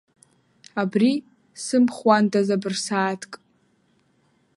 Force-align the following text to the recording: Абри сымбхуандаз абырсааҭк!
Абри 0.81 1.11
сымбхуандаз 1.63 2.47
абырсааҭк! 2.55 3.33